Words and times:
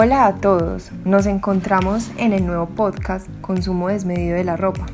Hola 0.00 0.28
a 0.28 0.36
todos, 0.36 0.92
nos 1.04 1.26
encontramos 1.26 2.12
en 2.18 2.32
el 2.32 2.46
nuevo 2.46 2.66
podcast 2.66 3.26
Consumo 3.40 3.88
Desmedido 3.88 4.36
de 4.36 4.44
la 4.44 4.56
Ropa, 4.56 4.86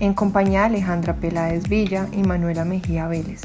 en 0.00 0.12
compañía 0.12 0.62
de 0.62 0.66
Alejandra 0.66 1.14
Peláez 1.14 1.68
Villa 1.68 2.08
y 2.10 2.24
Manuela 2.24 2.64
Mejía 2.64 3.06
Vélez. 3.06 3.42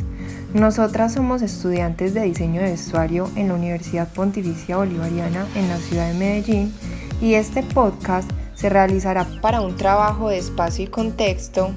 Nosotras 0.55 1.13
somos 1.13 1.43
estudiantes 1.43 2.15
de 2.15 2.23
diseño 2.23 2.59
de 2.59 2.71
vestuario 2.71 3.29
en 3.35 3.49
la 3.49 3.53
Universidad 3.53 4.07
Pontificia 4.07 4.77
Bolivariana 4.77 5.45
en 5.53 5.69
la 5.69 5.77
ciudad 5.77 6.07
de 6.07 6.17
Medellín 6.17 6.73
y 7.21 7.35
este 7.35 7.61
podcast 7.61 8.27
se 8.55 8.69
realizará 8.69 9.27
para 9.43 9.61
un 9.61 9.75
trabajo 9.75 10.29
de 10.29 10.39
espacio 10.39 10.85
y 10.85 10.87
contexto. 10.87 11.69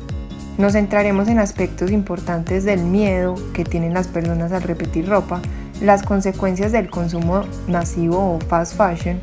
Nos 0.56 0.72
centraremos 0.72 1.28
en 1.28 1.38
aspectos 1.38 1.90
importantes 1.90 2.64
del 2.64 2.80
miedo 2.80 3.34
que 3.52 3.66
tienen 3.66 3.92
las 3.92 4.08
personas 4.08 4.52
al 4.52 4.62
repetir 4.62 5.06
ropa, 5.06 5.42
las 5.80 6.02
consecuencias 6.02 6.72
del 6.72 6.90
consumo 6.90 7.42
masivo 7.68 8.34
o 8.34 8.40
fast 8.40 8.76
fashion, 8.76 9.20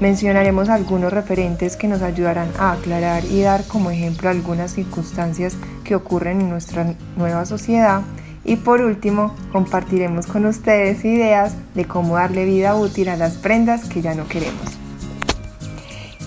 mencionaremos 0.00 0.68
algunos 0.68 1.12
referentes 1.12 1.76
que 1.76 1.88
nos 1.88 2.02
ayudarán 2.02 2.48
a 2.58 2.72
aclarar 2.72 3.24
y 3.24 3.42
dar 3.42 3.64
como 3.64 3.90
ejemplo 3.90 4.28
algunas 4.28 4.72
circunstancias 4.72 5.56
que 5.84 5.94
ocurren 5.94 6.40
en 6.40 6.50
nuestra 6.50 6.94
nueva 7.16 7.46
sociedad 7.46 8.02
y 8.44 8.56
por 8.56 8.82
último 8.82 9.34
compartiremos 9.52 10.26
con 10.26 10.46
ustedes 10.46 11.04
ideas 11.04 11.54
de 11.74 11.86
cómo 11.86 12.16
darle 12.16 12.44
vida 12.44 12.74
útil 12.74 13.08
a 13.08 13.16
las 13.16 13.34
prendas 13.34 13.88
que 13.88 14.02
ya 14.02 14.14
no 14.14 14.28
queremos. 14.28 14.78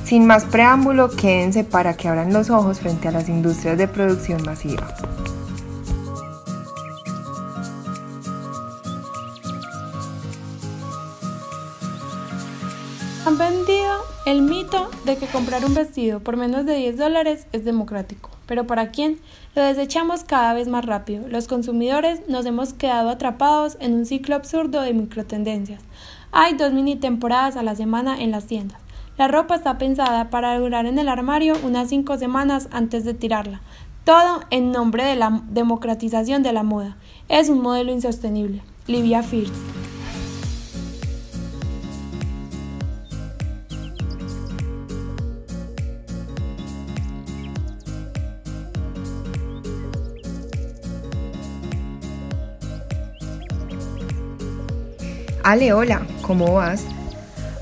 Sin 0.03 0.25
más 0.25 0.45
preámbulo, 0.45 1.09
quédense 1.09 1.65
para 1.65 1.95
que 1.95 2.07
abran 2.07 2.31
los 2.31 2.49
ojos 2.49 2.79
frente 2.79 3.09
a 3.09 3.11
las 3.11 3.27
industrias 3.27 3.77
de 3.77 3.89
producción 3.89 4.41
masiva. 4.43 4.87
Han 13.27 13.37
vendido 13.37 13.93
el 14.25 14.41
mito 14.41 14.89
de 15.03 15.17
que 15.17 15.27
comprar 15.27 15.65
un 15.65 15.73
vestido 15.73 16.21
por 16.21 16.37
menos 16.37 16.65
de 16.65 16.77
10 16.77 16.95
dólares 16.95 17.45
es 17.51 17.65
democrático. 17.65 18.29
Pero 18.45 18.65
¿para 18.65 18.89
quién? 18.89 19.19
Lo 19.53 19.63
desechamos 19.63 20.23
cada 20.23 20.53
vez 20.53 20.69
más 20.69 20.85
rápido. 20.85 21.27
Los 21.27 21.49
consumidores 21.49 22.21
nos 22.29 22.45
hemos 22.45 22.71
quedado 22.71 23.09
atrapados 23.09 23.75
en 23.81 23.95
un 23.95 24.05
ciclo 24.05 24.33
absurdo 24.33 24.79
de 24.79 24.93
microtendencias. 24.93 25.81
Hay 26.31 26.53
dos 26.53 26.71
mini 26.71 26.95
temporadas 26.95 27.57
a 27.57 27.63
la 27.63 27.75
semana 27.75 28.17
en 28.17 28.31
las 28.31 28.45
tiendas. 28.45 28.79
La 29.17 29.27
ropa 29.27 29.55
está 29.55 29.77
pensada 29.77 30.29
para 30.29 30.57
durar 30.57 30.85
en 30.85 30.97
el 30.97 31.09
armario 31.09 31.55
unas 31.63 31.89
5 31.89 32.17
semanas 32.17 32.69
antes 32.71 33.03
de 33.03 33.13
tirarla. 33.13 33.59
Todo 34.05 34.39
en 34.51 34.71
nombre 34.71 35.03
de 35.03 35.17
la 35.17 35.41
democratización 35.49 36.43
de 36.43 36.53
la 36.53 36.63
moda. 36.63 36.95
Es 37.27 37.49
un 37.49 37.61
modelo 37.61 37.91
insostenible. 37.91 38.61
Livia 38.87 39.21
Fierce. 39.21 39.86
Ale, 55.47 55.71
hola, 55.71 56.05
¿cómo 56.23 56.55
vas? 56.55 56.85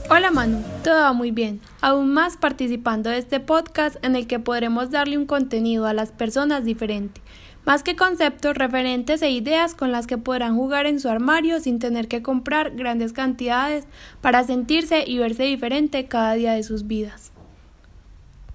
Hola 0.10 0.32
Manu, 0.32 0.64
todo 0.84 1.02
va 1.02 1.14
muy 1.14 1.30
bien. 1.30 1.62
Aún 1.82 2.12
más 2.12 2.36
participando 2.36 3.12
de 3.12 3.20
este 3.20 3.40
podcast 3.40 4.04
en 4.04 4.16
el 4.16 4.26
que 4.26 4.40
podremos 4.40 4.90
darle 4.90 5.20
un 5.20 5.28
contenido 5.28 5.86
a 5.86 5.94
las 5.94 6.12
personas 6.12 6.66
diferente, 6.66 7.22
más 7.64 7.84
que 7.84 7.96
conceptos, 7.96 8.58
referentes 8.58 9.22
e 9.22 9.30
ideas 9.30 9.76
con 9.76 9.92
las 9.92 10.08
que 10.08 10.18
podrán 10.18 10.56
jugar 10.56 10.88
en 10.88 11.00
su 11.00 11.10
armario 11.10 11.60
sin 11.60 11.78
tener 11.78 12.08
que 12.08 12.24
comprar 12.24 12.72
grandes 12.72 13.14
cantidades 13.14 13.86
para 14.20 14.44
sentirse 14.44 15.04
y 15.06 15.20
verse 15.20 15.44
diferente 15.44 16.08
cada 16.08 16.34
día 16.34 16.54
de 16.54 16.64
sus 16.64 16.88
vidas. 16.88 17.34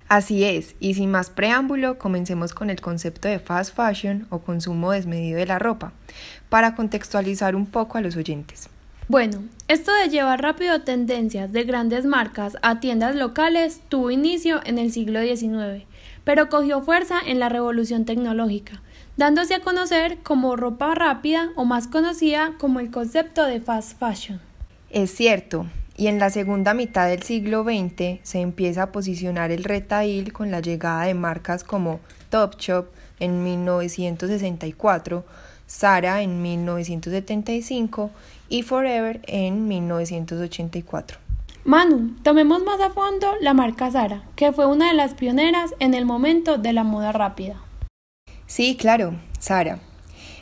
Así 0.08 0.42
es, 0.42 0.74
y 0.80 0.94
sin 0.94 1.08
más 1.12 1.30
preámbulo, 1.30 1.98
comencemos 1.98 2.52
con 2.52 2.68
el 2.68 2.80
concepto 2.80 3.28
de 3.28 3.38
fast 3.38 3.76
fashion 3.76 4.26
o 4.30 4.40
consumo 4.40 4.90
desmedido 4.90 5.38
de 5.38 5.46
la 5.46 5.60
ropa, 5.60 5.92
para 6.48 6.74
contextualizar 6.74 7.54
un 7.54 7.66
poco 7.66 7.96
a 7.96 8.00
los 8.00 8.16
oyentes. 8.16 8.68
Bueno, 9.10 9.42
esto 9.66 9.90
de 9.92 10.08
llevar 10.08 10.40
rápido 10.40 10.82
tendencias 10.82 11.50
de 11.50 11.64
grandes 11.64 12.06
marcas 12.06 12.56
a 12.62 12.78
tiendas 12.78 13.16
locales 13.16 13.80
tuvo 13.88 14.12
inicio 14.12 14.60
en 14.64 14.78
el 14.78 14.92
siglo 14.92 15.20
XIX, 15.20 15.84
pero 16.22 16.48
cogió 16.48 16.80
fuerza 16.80 17.16
en 17.26 17.40
la 17.40 17.48
revolución 17.48 18.04
tecnológica, 18.04 18.82
dándose 19.16 19.56
a 19.56 19.62
conocer 19.62 20.18
como 20.22 20.54
ropa 20.54 20.94
rápida 20.94 21.50
o 21.56 21.64
más 21.64 21.88
conocida 21.88 22.52
como 22.60 22.78
el 22.78 22.92
concepto 22.92 23.46
de 23.46 23.60
fast 23.60 23.98
fashion. 23.98 24.40
Es 24.90 25.10
cierto, 25.10 25.66
y 25.96 26.06
en 26.06 26.20
la 26.20 26.30
segunda 26.30 26.72
mitad 26.72 27.08
del 27.08 27.24
siglo 27.24 27.64
XX 27.64 28.20
se 28.22 28.40
empieza 28.40 28.84
a 28.84 28.92
posicionar 28.92 29.50
el 29.50 29.64
retail 29.64 30.32
con 30.32 30.52
la 30.52 30.60
llegada 30.60 31.02
de 31.06 31.14
marcas 31.14 31.64
como 31.64 31.98
Topshop 32.28 32.86
en 33.18 33.42
1964, 33.42 35.24
Zara 35.70 36.22
en 36.22 36.42
1975 36.42 38.10
y 38.48 38.62
Forever 38.62 39.20
en 39.26 39.68
1984. 39.68 41.18
Manu, 41.64 42.16
tomemos 42.22 42.64
más 42.64 42.80
a 42.80 42.90
fondo 42.90 43.34
la 43.40 43.54
marca 43.54 43.90
Zara, 43.90 44.24
que 44.34 44.50
fue 44.50 44.66
una 44.66 44.88
de 44.88 44.94
las 44.94 45.14
pioneras 45.14 45.74
en 45.78 45.94
el 45.94 46.06
momento 46.06 46.58
de 46.58 46.72
la 46.72 46.82
moda 46.82 47.12
rápida. 47.12 47.60
Sí, 48.46 48.76
claro, 48.76 49.14
Zara. 49.40 49.78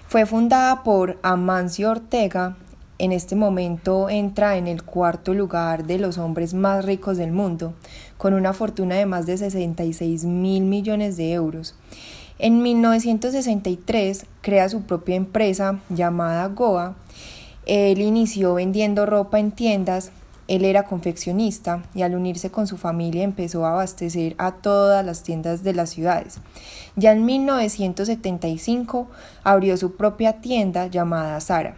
Fue 0.06 0.24
fundada 0.24 0.82
por 0.82 1.18
Amancio 1.22 1.90
Ortega. 1.90 2.56
En 2.98 3.12
este 3.12 3.36
momento 3.36 4.08
entra 4.08 4.56
en 4.56 4.66
el 4.66 4.82
cuarto 4.82 5.34
lugar 5.34 5.84
de 5.84 5.98
los 5.98 6.16
hombres 6.16 6.54
más 6.54 6.86
ricos 6.86 7.18
del 7.18 7.32
mundo, 7.32 7.74
con 8.16 8.32
una 8.32 8.54
fortuna 8.54 8.94
de 8.94 9.04
más 9.04 9.26
de 9.26 9.36
66 9.36 10.24
mil 10.24 10.64
millones 10.64 11.18
de 11.18 11.32
euros. 11.32 11.74
En 12.40 12.62
1963 12.62 14.26
crea 14.42 14.68
su 14.68 14.82
propia 14.82 15.16
empresa 15.16 15.80
llamada 15.88 16.46
Goa. 16.46 16.94
Él 17.66 18.00
inició 18.00 18.54
vendiendo 18.54 19.06
ropa 19.06 19.40
en 19.40 19.50
tiendas, 19.50 20.12
él 20.46 20.64
era 20.64 20.84
confeccionista 20.84 21.82
y 21.94 22.02
al 22.02 22.14
unirse 22.14 22.50
con 22.50 22.68
su 22.68 22.78
familia 22.78 23.24
empezó 23.24 23.66
a 23.66 23.72
abastecer 23.72 24.36
a 24.38 24.52
todas 24.52 25.04
las 25.04 25.24
tiendas 25.24 25.64
de 25.64 25.74
las 25.74 25.90
ciudades. 25.90 26.38
Ya 26.94 27.12
en 27.12 27.26
1975 27.26 29.08
abrió 29.42 29.76
su 29.76 29.96
propia 29.96 30.40
tienda 30.40 30.86
llamada 30.86 31.40
Zara. 31.40 31.76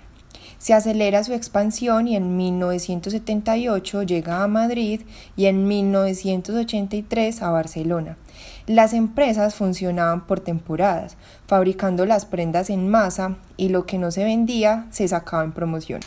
Se 0.58 0.74
acelera 0.74 1.24
su 1.24 1.32
expansión 1.32 2.06
y 2.06 2.16
en 2.16 2.36
1978 2.36 4.02
llega 4.02 4.42
a 4.42 4.46
Madrid 4.46 5.00
y 5.34 5.46
en 5.46 5.66
1983 5.66 7.42
a 7.42 7.50
Barcelona. 7.50 8.18
Las 8.66 8.92
empresas 8.92 9.54
funcionaban 9.54 10.26
por 10.26 10.40
temporadas, 10.40 11.16
fabricando 11.46 12.06
las 12.06 12.24
prendas 12.24 12.70
en 12.70 12.88
masa 12.88 13.36
y 13.56 13.68
lo 13.68 13.86
que 13.86 13.98
no 13.98 14.10
se 14.10 14.24
vendía 14.24 14.86
se 14.90 15.08
sacaba 15.08 15.44
en 15.44 15.52
promoción. 15.52 16.00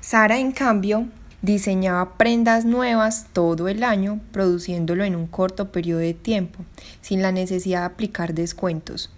Sara, 0.00 0.38
en 0.38 0.52
cambio, 0.52 1.06
diseñaba 1.42 2.16
prendas 2.16 2.64
nuevas 2.64 3.26
todo 3.32 3.68
el 3.68 3.82
año, 3.82 4.20
produciéndolo 4.32 5.04
en 5.04 5.16
un 5.16 5.26
corto 5.26 5.72
periodo 5.72 6.00
de 6.00 6.14
tiempo, 6.14 6.64
sin 7.00 7.22
la 7.22 7.32
necesidad 7.32 7.80
de 7.80 7.86
aplicar 7.86 8.34
descuentos. 8.34 9.10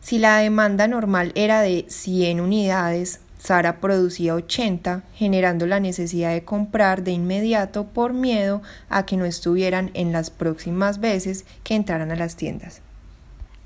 Si 0.00 0.18
la 0.18 0.38
demanda 0.38 0.86
normal 0.86 1.32
era 1.34 1.60
de 1.60 1.84
100 1.88 2.40
unidades, 2.40 3.20
Sara 3.46 3.80
producía 3.80 4.34
80, 4.34 5.04
generando 5.14 5.66
la 5.66 5.78
necesidad 5.78 6.32
de 6.32 6.44
comprar 6.44 7.04
de 7.04 7.12
inmediato 7.12 7.86
por 7.86 8.12
miedo 8.12 8.60
a 8.88 9.06
que 9.06 9.16
no 9.16 9.24
estuvieran 9.24 9.92
en 9.94 10.10
las 10.10 10.30
próximas 10.30 10.98
veces 10.98 11.46
que 11.62 11.76
entraran 11.76 12.10
a 12.10 12.16
las 12.16 12.34
tiendas. 12.34 12.82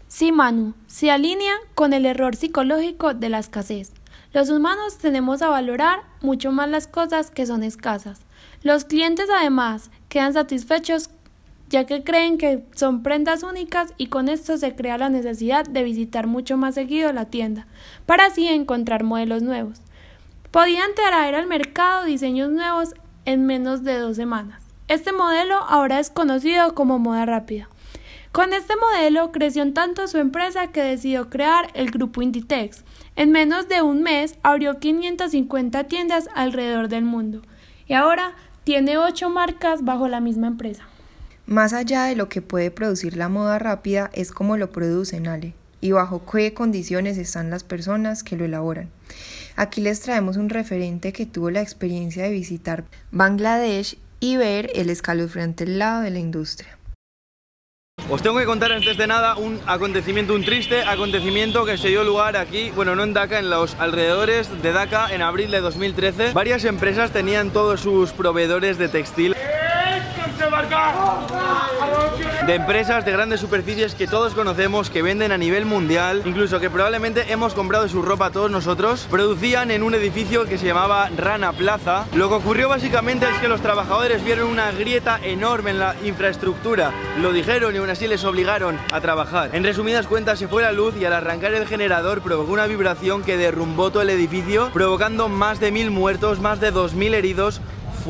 Sí, 0.06 0.32
Manu, 0.32 0.74
se 0.86 1.10
alinea 1.10 1.54
con 1.74 1.94
el 1.94 2.04
error 2.04 2.36
psicológico 2.36 3.14
de 3.14 3.30
la 3.30 3.38
escasez. 3.38 3.92
Los 4.34 4.50
humanos 4.50 4.98
tenemos 4.98 5.40
a 5.40 5.48
valorar 5.48 6.00
mucho 6.20 6.52
más 6.52 6.68
las 6.68 6.86
cosas 6.86 7.30
que 7.30 7.46
son 7.46 7.62
escasas. 7.62 8.20
Los 8.62 8.84
clientes 8.84 9.30
además 9.34 9.90
quedan 10.10 10.34
satisfechos 10.34 11.08
ya 11.70 11.86
que 11.86 12.02
creen 12.02 12.36
que 12.36 12.64
son 12.74 13.02
prendas 13.02 13.44
únicas 13.44 13.94
y 13.96 14.08
con 14.08 14.28
esto 14.28 14.58
se 14.58 14.74
crea 14.74 14.98
la 14.98 15.08
necesidad 15.08 15.64
de 15.64 15.84
visitar 15.84 16.26
mucho 16.26 16.56
más 16.56 16.74
seguido 16.74 17.12
la 17.12 17.26
tienda, 17.26 17.68
para 18.06 18.26
así 18.26 18.48
encontrar 18.48 19.04
modelos 19.04 19.42
nuevos. 19.42 19.80
Podían 20.50 20.90
traer 20.96 21.36
al 21.36 21.46
mercado 21.46 22.04
diseños 22.04 22.50
nuevos 22.50 22.94
en 23.24 23.46
menos 23.46 23.84
de 23.84 23.98
dos 23.98 24.16
semanas. 24.16 24.62
Este 24.88 25.12
modelo 25.12 25.54
ahora 25.68 26.00
es 26.00 26.10
conocido 26.10 26.74
como 26.74 26.98
moda 26.98 27.24
rápida. 27.24 27.68
Con 28.32 28.52
este 28.52 28.74
modelo 28.74 29.30
creció 29.30 29.72
tanto 29.72 30.08
su 30.08 30.18
empresa 30.18 30.68
que 30.68 30.82
decidió 30.82 31.30
crear 31.30 31.68
el 31.74 31.92
grupo 31.92 32.22
Inditex. 32.22 32.84
En 33.14 33.30
menos 33.30 33.68
de 33.68 33.82
un 33.82 34.02
mes 34.02 34.38
abrió 34.42 34.80
550 34.80 35.84
tiendas 35.84 36.28
alrededor 36.34 36.88
del 36.88 37.04
mundo 37.04 37.42
y 37.86 37.94
ahora 37.94 38.34
tiene 38.64 38.98
ocho 38.98 39.30
marcas 39.30 39.84
bajo 39.84 40.08
la 40.08 40.20
misma 40.20 40.48
empresa. 40.48 40.89
Más 41.50 41.72
allá 41.72 42.04
de 42.04 42.14
lo 42.14 42.28
que 42.28 42.42
puede 42.42 42.70
producir 42.70 43.16
la 43.16 43.28
moda 43.28 43.58
rápida 43.58 44.08
es 44.12 44.30
cómo 44.30 44.56
lo 44.56 44.70
producen, 44.70 45.26
Ale, 45.26 45.52
y 45.80 45.90
bajo 45.90 46.24
qué 46.24 46.54
condiciones 46.54 47.18
están 47.18 47.50
las 47.50 47.64
personas 47.64 48.22
que 48.22 48.36
lo 48.36 48.44
elaboran. 48.44 48.88
Aquí 49.56 49.80
les 49.80 50.00
traemos 50.00 50.36
un 50.36 50.48
referente 50.48 51.12
que 51.12 51.26
tuvo 51.26 51.50
la 51.50 51.60
experiencia 51.60 52.22
de 52.22 52.30
visitar 52.30 52.84
Bangladesh 53.10 53.98
y 54.20 54.36
ver 54.36 54.70
el 54.76 54.90
escalofriante 54.90 55.66
lado 55.66 56.02
de 56.02 56.10
la 56.10 56.20
industria. 56.20 56.78
Os 58.08 58.22
tengo 58.22 58.38
que 58.38 58.44
contar 58.46 58.70
antes 58.70 58.96
de 58.96 59.08
nada 59.08 59.36
un 59.36 59.58
acontecimiento, 59.66 60.34
un 60.34 60.44
triste 60.44 60.84
acontecimiento 60.84 61.64
que 61.64 61.78
se 61.78 61.88
dio 61.88 62.04
lugar 62.04 62.36
aquí, 62.36 62.70
bueno, 62.76 62.94
no 62.94 63.02
en 63.02 63.12
Dhaka, 63.12 63.40
en 63.40 63.50
los 63.50 63.74
alrededores 63.74 64.62
de 64.62 64.70
Dhaka 64.70 65.12
en 65.12 65.20
abril 65.20 65.50
de 65.50 65.58
2013. 65.60 66.32
Varias 66.32 66.64
empresas 66.64 67.10
tenían 67.10 67.50
todos 67.50 67.80
sus 67.80 68.12
proveedores 68.12 68.78
de 68.78 68.88
textil 68.88 69.34
de 72.46 72.54
empresas 72.54 73.04
de 73.04 73.12
grandes 73.12 73.40
superficies 73.40 73.94
que 73.94 74.06
todos 74.06 74.34
conocemos, 74.34 74.90
que 74.90 75.02
venden 75.02 75.30
a 75.30 75.38
nivel 75.38 75.66
mundial, 75.66 76.22
incluso 76.24 76.58
que 76.58 76.70
probablemente 76.70 77.32
hemos 77.32 77.54
comprado 77.54 77.88
su 77.88 78.02
ropa 78.02 78.30
todos 78.30 78.50
nosotros, 78.50 79.06
producían 79.10 79.70
en 79.70 79.82
un 79.82 79.94
edificio 79.94 80.46
que 80.46 80.58
se 80.58 80.66
llamaba 80.66 81.10
Rana 81.16 81.52
Plaza. 81.52 82.06
Lo 82.14 82.28
que 82.28 82.34
ocurrió 82.34 82.68
básicamente 82.68 83.26
es 83.30 83.38
que 83.38 83.48
los 83.48 83.60
trabajadores 83.60 84.24
vieron 84.24 84.48
una 84.48 84.72
grieta 84.72 85.20
enorme 85.22 85.70
en 85.70 85.78
la 85.78 85.94
infraestructura, 86.04 86.92
lo 87.20 87.32
dijeron 87.32 87.74
y 87.74 87.78
aún 87.78 87.90
así 87.90 88.08
les 88.08 88.24
obligaron 88.24 88.78
a 88.90 89.00
trabajar. 89.00 89.50
En 89.52 89.62
resumidas 89.62 90.06
cuentas 90.06 90.38
se 90.38 90.48
fue 90.48 90.62
la 90.62 90.72
luz 90.72 90.94
y 90.96 91.04
al 91.04 91.12
arrancar 91.12 91.54
el 91.54 91.66
generador 91.66 92.22
provocó 92.22 92.52
una 92.52 92.66
vibración 92.66 93.22
que 93.22 93.36
derrumbó 93.36 93.90
todo 93.90 94.02
el 94.02 94.10
edificio, 94.10 94.70
provocando 94.72 95.28
más 95.28 95.60
de 95.60 95.70
mil 95.70 95.90
muertos, 95.90 96.40
más 96.40 96.58
de 96.60 96.70
dos 96.70 96.94
mil 96.94 97.14
heridos, 97.14 97.60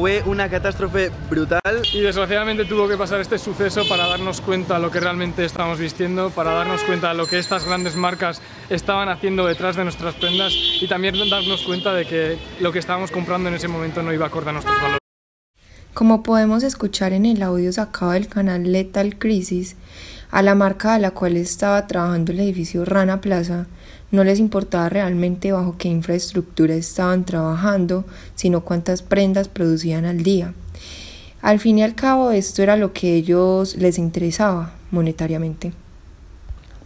fue 0.00 0.22
una 0.24 0.48
catástrofe 0.48 1.10
brutal. 1.28 1.60
Y 1.92 2.00
desgraciadamente 2.00 2.64
tuvo 2.64 2.88
que 2.88 2.96
pasar 2.96 3.20
este 3.20 3.38
suceso 3.38 3.86
para 3.86 4.06
darnos 4.06 4.40
cuenta 4.40 4.76
de 4.76 4.80
lo 4.80 4.90
que 4.90 4.98
realmente 4.98 5.44
estamos 5.44 5.78
vistiendo, 5.78 6.30
para 6.30 6.52
darnos 6.52 6.82
cuenta 6.84 7.10
de 7.10 7.16
lo 7.16 7.26
que 7.26 7.38
estas 7.38 7.66
grandes 7.66 7.96
marcas 7.96 8.40
estaban 8.70 9.10
haciendo 9.10 9.46
detrás 9.46 9.76
de 9.76 9.84
nuestras 9.84 10.14
prendas 10.14 10.54
y 10.80 10.88
también 10.88 11.16
darnos 11.28 11.62
cuenta 11.64 11.92
de 11.92 12.06
que 12.06 12.38
lo 12.60 12.72
que 12.72 12.78
estábamos 12.78 13.10
comprando 13.10 13.50
en 13.50 13.56
ese 13.56 13.68
momento 13.68 14.02
no 14.02 14.10
iba 14.10 14.24
acorde 14.24 14.48
a 14.48 14.52
nuestros 14.54 14.74
valores. 14.80 15.00
Como 15.92 16.22
podemos 16.22 16.62
escuchar 16.62 17.12
en 17.12 17.26
el 17.26 17.42
audio 17.42 17.70
sacado 17.70 18.12
del 18.12 18.26
canal 18.26 18.72
Lethal 18.72 19.18
Crisis, 19.18 19.76
a 20.30 20.40
la 20.40 20.54
marca 20.54 20.94
a 20.94 20.98
la 20.98 21.10
cual 21.10 21.36
estaba 21.36 21.86
trabajando 21.86 22.32
el 22.32 22.40
edificio 22.40 22.86
Rana 22.86 23.20
Plaza 23.20 23.66
no 24.10 24.24
les 24.24 24.38
importaba 24.38 24.88
realmente 24.88 25.52
bajo 25.52 25.76
qué 25.78 25.88
infraestructura 25.88 26.74
estaban 26.74 27.24
trabajando, 27.24 28.04
sino 28.34 28.62
cuántas 28.62 29.02
prendas 29.02 29.48
producían 29.48 30.04
al 30.04 30.22
día. 30.22 30.52
Al 31.42 31.58
fin 31.58 31.78
y 31.78 31.82
al 31.82 31.94
cabo, 31.94 32.32
esto 32.32 32.62
era 32.62 32.76
lo 32.76 32.92
que 32.92 33.12
a 33.12 33.14
ellos 33.14 33.76
les 33.76 33.98
interesaba 33.98 34.74
monetariamente. 34.90 35.72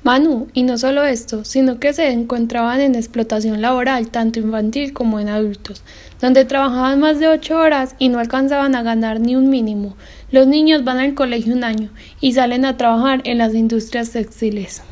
Manu, 0.04 0.48
y 0.52 0.64
no 0.64 0.76
solo 0.76 1.02
esto, 1.02 1.46
sino 1.46 1.80
que 1.80 1.94
se 1.94 2.10
encontraban 2.10 2.82
en 2.82 2.94
explotación 2.94 3.62
laboral, 3.62 4.10
tanto 4.10 4.38
infantil 4.38 4.92
como 4.92 5.18
en 5.18 5.30
adultos, 5.30 5.82
donde 6.20 6.44
trabajaban 6.44 7.00
más 7.00 7.18
de 7.18 7.28
ocho 7.28 7.56
horas 7.56 7.96
y 7.98 8.10
no 8.10 8.18
alcanzaban 8.18 8.74
a 8.74 8.82
ganar 8.82 9.18
ni 9.18 9.34
un 9.34 9.48
mínimo. 9.48 9.96
Los 10.30 10.46
niños 10.46 10.84
van 10.84 10.98
al 10.98 11.14
colegio 11.14 11.54
un 11.54 11.64
año 11.64 11.88
y 12.20 12.34
salen 12.34 12.66
a 12.66 12.76
trabajar 12.76 13.22
en 13.24 13.38
las 13.38 13.54
industrias 13.54 14.10
textiles. 14.10 14.82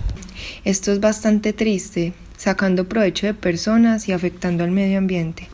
Esto 0.65 0.93
es 0.93 1.01
bastante 1.01 1.53
triste, 1.53 2.15
sacando 2.43 2.89
provecho 2.89 3.27
de 3.27 3.35
personas 3.35 4.09
y 4.09 4.13
afectando 4.13 4.65
al 4.65 4.73
medio 4.73 4.99
ambiente. 4.99 5.49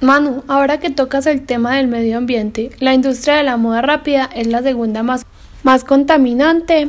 Manu, 0.00 0.42
ahora 0.48 0.78
que 0.78 0.90
tocas 0.90 1.26
el 1.26 1.44
tema 1.44 1.76
del 1.76 1.88
medio 1.88 2.16
ambiente, 2.16 2.70
la 2.78 2.94
industria 2.94 3.36
de 3.36 3.42
la 3.42 3.58
moda 3.58 3.82
rápida 3.82 4.30
es 4.34 4.46
la 4.46 4.62
segunda 4.62 5.02
más, 5.02 5.26
más 5.64 5.84
contaminante 5.84 6.88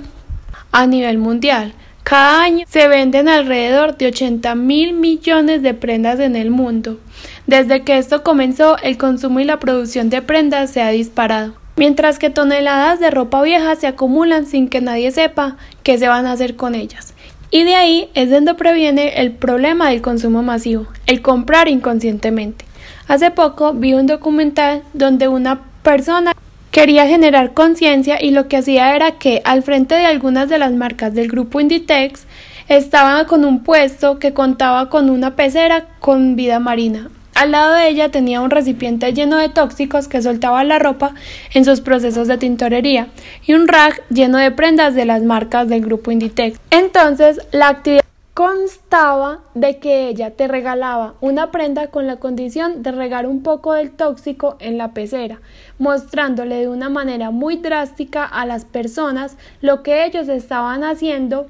a 0.71 0.87
nivel 0.87 1.17
mundial. 1.17 1.73
Cada 2.03 2.43
año 2.43 2.65
se 2.69 2.87
venden 2.87 3.27
alrededor 3.27 3.97
de 3.97 4.07
80 4.07 4.55
mil 4.55 4.93
millones 4.93 5.61
de 5.63 5.73
prendas 5.73 6.19
en 6.21 6.37
el 6.37 6.49
mundo. 6.49 6.97
Desde 7.45 7.83
que 7.83 7.97
esto 7.97 8.23
comenzó, 8.23 8.77
el 8.77 8.97
consumo 8.97 9.41
y 9.41 9.43
la 9.43 9.59
producción 9.59 10.09
de 10.09 10.21
prendas 10.21 10.71
se 10.71 10.81
ha 10.81 10.89
disparado, 10.89 11.55
mientras 11.75 12.19
que 12.19 12.29
toneladas 12.29 13.01
de 13.01 13.11
ropa 13.11 13.41
vieja 13.41 13.75
se 13.75 13.87
acumulan 13.87 14.45
sin 14.45 14.69
que 14.69 14.79
nadie 14.81 15.11
sepa 15.11 15.57
qué 15.83 15.97
se 15.97 16.07
van 16.07 16.25
a 16.25 16.31
hacer 16.31 16.55
con 16.55 16.73
ellas. 16.73 17.13
Y 17.51 17.63
de 17.63 17.75
ahí 17.75 18.09
es 18.13 18.29
donde 18.29 18.53
previene 18.53 19.21
el 19.21 19.31
problema 19.31 19.89
del 19.89 20.01
consumo 20.01 20.43
masivo, 20.43 20.87
el 21.07 21.21
comprar 21.21 21.67
inconscientemente. 21.67 22.65
Hace 23.07 23.31
poco 23.31 23.73
vi 23.73 23.93
un 23.93 24.05
documental 24.05 24.83
donde 24.93 25.27
una 25.27 25.61
persona 25.81 26.33
quería 26.69 27.07
generar 27.07 27.53
conciencia 27.53 28.21
y 28.21 28.31
lo 28.31 28.47
que 28.47 28.57
hacía 28.57 28.95
era 28.95 29.13
que 29.13 29.41
al 29.45 29.63
frente 29.63 29.95
de 29.95 30.05
algunas 30.05 30.47
de 30.49 30.59
las 30.59 30.73
marcas 30.73 31.15
del 31.15 31.27
grupo 31.27 31.59
Inditex 31.59 32.25
estaba 32.67 33.25
con 33.25 33.43
un 33.45 33.63
puesto 33.63 34.19
que 34.19 34.33
contaba 34.33 34.89
con 34.89 35.09
una 35.09 35.35
pecera 35.35 35.87
con 35.99 36.35
vida 36.35 36.59
marina. 36.59 37.09
Al 37.39 37.51
lado 37.51 37.75
de 37.75 37.87
ella 37.87 38.09
tenía 38.11 38.41
un 38.41 38.49
recipiente 38.49 39.13
lleno 39.13 39.37
de 39.37 39.47
tóxicos 39.47 40.09
que 40.09 40.21
soltaba 40.21 40.65
la 40.65 40.77
ropa 40.77 41.13
en 41.53 41.63
sus 41.63 41.79
procesos 41.79 42.27
de 42.27 42.37
tintorería 42.37 43.07
y 43.45 43.53
un 43.53 43.69
rack 43.69 44.03
lleno 44.09 44.37
de 44.37 44.51
prendas 44.51 44.93
de 44.93 45.05
las 45.05 45.23
marcas 45.23 45.69
del 45.69 45.79
grupo 45.79 46.11
Inditex. 46.11 46.59
Entonces, 46.69 47.39
la 47.53 47.69
actividad 47.69 48.03
constaba 48.33 49.39
de 49.53 49.79
que 49.79 50.09
ella 50.09 50.31
te 50.31 50.49
regalaba 50.49 51.13
una 51.21 51.49
prenda 51.49 51.87
con 51.87 52.07
la 52.07 52.17
condición 52.17 52.83
de 52.83 52.91
regar 52.91 53.25
un 53.25 53.41
poco 53.41 53.71
del 53.71 53.91
tóxico 53.91 54.57
en 54.59 54.77
la 54.77 54.93
pecera, 54.93 55.39
mostrándole 55.77 56.55
de 56.55 56.67
una 56.67 56.89
manera 56.89 57.31
muy 57.31 57.55
drástica 57.55 58.25
a 58.25 58.45
las 58.45 58.65
personas 58.65 59.37
lo 59.61 59.81
que 59.81 60.05
ellos 60.05 60.27
estaban 60.27 60.83
haciendo 60.83 61.47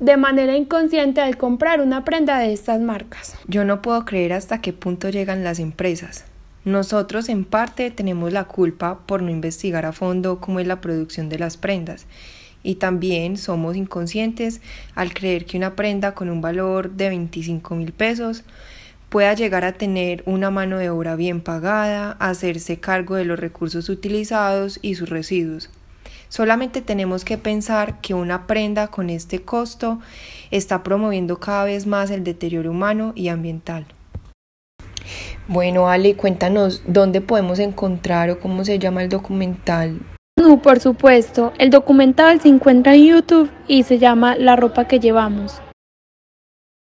de 0.00 0.16
manera 0.16 0.56
inconsciente 0.56 1.20
al 1.20 1.36
comprar 1.36 1.80
una 1.80 2.04
prenda 2.04 2.38
de 2.38 2.54
estas 2.54 2.80
marcas. 2.80 3.36
Yo 3.46 3.64
no 3.64 3.82
puedo 3.82 4.04
creer 4.06 4.32
hasta 4.32 4.62
qué 4.62 4.72
punto 4.72 5.10
llegan 5.10 5.44
las 5.44 5.58
empresas. 5.58 6.24
Nosotros 6.64 7.28
en 7.28 7.44
parte 7.44 7.90
tenemos 7.90 8.32
la 8.32 8.44
culpa 8.44 9.00
por 9.06 9.22
no 9.22 9.30
investigar 9.30 9.84
a 9.84 9.92
fondo 9.92 10.40
cómo 10.40 10.58
es 10.58 10.66
la 10.66 10.80
producción 10.80 11.28
de 11.28 11.38
las 11.38 11.56
prendas 11.56 12.06
y 12.62 12.76
también 12.76 13.36
somos 13.36 13.76
inconscientes 13.76 14.60
al 14.94 15.14
creer 15.14 15.46
que 15.46 15.56
una 15.56 15.76
prenda 15.76 16.14
con 16.14 16.28
un 16.30 16.40
valor 16.40 16.90
de 16.90 17.08
25 17.10 17.74
mil 17.74 17.92
pesos 17.92 18.44
pueda 19.08 19.34
llegar 19.34 19.64
a 19.64 19.72
tener 19.72 20.22
una 20.24 20.50
mano 20.50 20.78
de 20.78 20.88
obra 20.88 21.16
bien 21.16 21.40
pagada, 21.40 22.12
hacerse 22.20 22.78
cargo 22.78 23.16
de 23.16 23.24
los 23.24 23.38
recursos 23.38 23.88
utilizados 23.88 24.78
y 24.82 24.94
sus 24.94 25.08
residuos. 25.08 25.68
Solamente 26.30 26.80
tenemos 26.80 27.24
que 27.24 27.38
pensar 27.38 28.00
que 28.00 28.14
una 28.14 28.46
prenda 28.46 28.86
con 28.86 29.10
este 29.10 29.42
costo 29.42 29.98
está 30.52 30.84
promoviendo 30.84 31.40
cada 31.40 31.64
vez 31.64 31.88
más 31.88 32.12
el 32.12 32.22
deterioro 32.22 32.70
humano 32.70 33.12
y 33.16 33.28
ambiental. 33.28 33.84
Bueno, 35.48 35.88
Ale, 35.88 36.14
cuéntanos 36.14 36.84
dónde 36.86 37.20
podemos 37.20 37.58
encontrar 37.58 38.30
o 38.30 38.38
cómo 38.38 38.64
se 38.64 38.78
llama 38.78 39.02
el 39.02 39.08
documental. 39.08 39.98
No, 40.38 40.62
por 40.62 40.78
supuesto. 40.78 41.52
El 41.58 41.70
documental 41.70 42.40
se 42.40 42.48
encuentra 42.48 42.94
en 42.94 43.06
YouTube 43.06 43.50
y 43.66 43.82
se 43.82 43.98
llama 43.98 44.36
La 44.36 44.54
ropa 44.54 44.86
que 44.86 45.00
llevamos. 45.00 45.60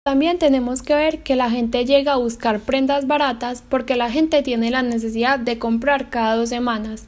También 0.04 0.38
tenemos 0.38 0.82
que 0.82 0.94
ver 0.94 1.22
que 1.22 1.34
la 1.34 1.48
gente 1.48 1.86
llega 1.86 2.12
a 2.12 2.16
buscar 2.16 2.60
prendas 2.60 3.06
baratas 3.06 3.64
porque 3.66 3.96
la 3.96 4.10
gente 4.10 4.42
tiene 4.42 4.70
la 4.70 4.82
necesidad 4.82 5.38
de 5.38 5.58
comprar 5.58 6.10
cada 6.10 6.36
dos 6.36 6.50
semanas 6.50 7.06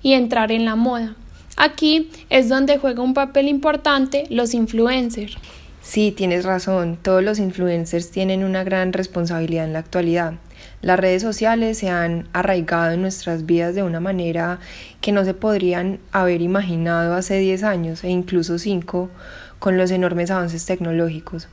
y 0.00 0.14
entrar 0.14 0.50
en 0.50 0.64
la 0.64 0.76
moda. 0.76 1.16
Aquí 1.56 2.10
es 2.30 2.48
donde 2.48 2.78
juega 2.78 3.02
un 3.02 3.14
papel 3.14 3.48
importante 3.48 4.24
los 4.28 4.54
influencers. 4.54 5.36
Sí, 5.82 6.12
tienes 6.12 6.44
razón, 6.44 6.98
todos 7.00 7.22
los 7.22 7.38
influencers 7.38 8.10
tienen 8.10 8.42
una 8.42 8.64
gran 8.64 8.92
responsabilidad 8.92 9.66
en 9.66 9.74
la 9.74 9.78
actualidad. 9.80 10.34
Las 10.80 10.98
redes 10.98 11.22
sociales 11.22 11.78
se 11.78 11.90
han 11.90 12.26
arraigado 12.32 12.92
en 12.92 13.02
nuestras 13.02 13.46
vidas 13.46 13.74
de 13.74 13.82
una 13.82 14.00
manera 14.00 14.58
que 15.00 15.12
no 15.12 15.24
se 15.24 15.34
podrían 15.34 16.00
haber 16.10 16.40
imaginado 16.40 17.14
hace 17.14 17.38
10 17.38 17.62
años 17.62 18.02
e 18.02 18.08
incluso 18.08 18.58
5 18.58 19.10
con 19.58 19.76
los 19.76 19.90
enormes 19.90 20.30
avances 20.30 20.66
tecnológicos. 20.66 21.48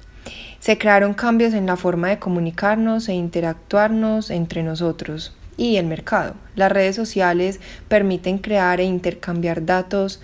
Se 0.60 0.78
crearon 0.78 1.14
cambios 1.14 1.54
en 1.54 1.66
la 1.66 1.76
forma 1.76 2.10
de 2.10 2.20
comunicarnos 2.20 3.10
e 3.10 3.14
interactuarnos 3.14 4.32
entre 4.32 4.64
nosotros 4.64 5.34
y 5.62 5.78
el 5.78 5.86
mercado. 5.86 6.34
Las 6.56 6.72
redes 6.72 6.96
sociales 6.96 7.60
permiten 7.88 8.40
crear 8.40 8.82
e 8.82 8.84
intercambiar 8.84 9.64
datos 9.64 10.20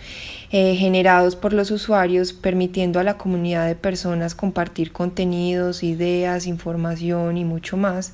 eh, 0.51 0.75
generados 0.75 1.35
por 1.35 1.53
los 1.53 1.69
usuarios, 1.69 2.33
permitiendo 2.33 2.99
a 2.99 3.03
la 3.03 3.19
comunidad 3.19 3.67
de 3.67 3.75
personas 3.75 4.33
compartir 4.33 4.91
contenidos, 4.91 5.83
ideas, 5.83 6.47
información 6.47 7.37
y 7.37 7.45
mucho 7.45 7.77
más. 7.77 8.13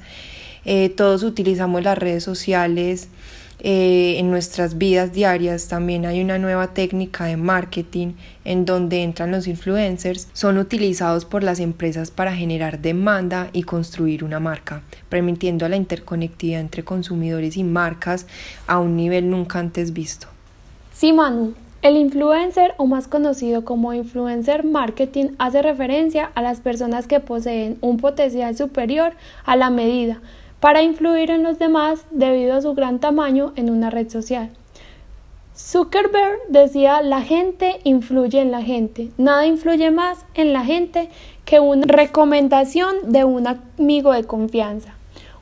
Eh, 0.66 0.90
todos 0.90 1.24
utilizamos 1.24 1.82
las 1.82 1.98
redes 1.98 2.26
sociales 2.26 3.08
eh, 3.60 4.16
en 4.18 4.30
nuestras 4.32 4.78
vidas 4.78 5.14
diarias 5.14 5.68
también 5.68 6.06
hay 6.06 6.22
una 6.22 6.38
nueva 6.38 6.74
técnica 6.74 7.26
de 7.26 7.38
marketing 7.38 8.14
en 8.46 8.66
donde 8.66 9.04
entran 9.04 9.32
los 9.32 9.48
influencers, 9.48 10.28
son 10.34 10.58
utilizados 10.58 11.26
por 11.26 11.44
las 11.44 11.60
empresas 11.60 12.12
para 12.12 12.36
generar 12.36 12.80
demanda 12.80 13.50
y 13.54 13.64
construir 13.64 14.24
una 14.24 14.40
marca, 14.40 14.82
permitiendo 15.10 15.68
la 15.70 15.78
interconectividad 15.78 16.62
entre 16.62 16.84
consumidores 16.84 17.56
y 17.58 17.64
marcas 17.64 18.28
a 18.68 18.80
un 18.80 18.98
nivel 18.98 19.30
nunca 19.30 19.60
antes 19.60 19.94
visto. 19.94 20.28
Sí, 20.94 21.14
Manu. 21.14 21.54
El 21.82 21.98
influencer, 21.98 22.74
o 22.78 22.86
más 22.86 23.10
conocido 23.10 23.66
como 23.66 23.94
influencer 23.94 24.64
marketing, 24.64 25.32
hace 25.38 25.62
referencia 25.62 26.32
a 26.34 26.42
las 26.42 26.62
personas 26.62 27.08
que 27.08 27.20
poseen 27.20 27.78
un 27.82 27.98
potencial 27.98 28.56
superior 28.56 29.12
a 29.44 29.58
la 29.58 29.70
medida, 29.70 30.22
para 30.64 30.82
influir 30.82 31.30
en 31.30 31.44
los 31.44 31.60
demás 31.60 32.06
debido 32.10 32.56
a 32.56 32.62
su 32.62 32.74
gran 32.74 33.00
tamaño 33.00 33.52
en 33.58 33.70
una 33.70 33.90
red 33.90 34.08
social. 34.08 34.50
Zuckerberg 35.54 36.40
decía 36.48 37.02
la 37.02 37.22
gente 37.22 37.82
influye 37.84 38.40
en 38.40 38.52
la 38.52 38.62
gente, 38.62 39.10
nada 39.18 39.46
influye 39.46 39.92
más 39.92 40.26
en 40.36 40.54
la 40.54 40.64
gente 40.64 41.10
que 41.44 41.60
una 41.60 41.84
recomendación 41.86 43.12
de 43.12 43.26
un 43.26 43.46
amigo 43.46 44.14
de 44.14 44.24
confianza. 44.24 44.96